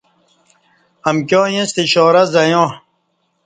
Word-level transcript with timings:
امکیاں 1.09 1.47
ییںستہ 1.53 1.81
اشارہ 1.85 2.23
زعیاں 2.33 2.67